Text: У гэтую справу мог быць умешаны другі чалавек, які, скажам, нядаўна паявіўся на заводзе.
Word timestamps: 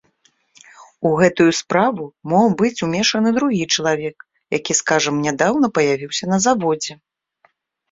У 1.09 1.09
гэтую 1.19 1.45
справу 1.61 2.03
мог 2.31 2.47
быць 2.63 2.83
умешаны 2.87 3.29
другі 3.37 3.61
чалавек, 3.77 4.17
які, 4.57 4.73
скажам, 4.81 5.23
нядаўна 5.29 5.67
паявіўся 5.79 6.25
на 6.35 6.43
заводзе. 6.49 6.93